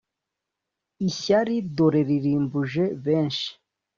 [1.09, 3.49] Ishyari dore ririmbuje benshi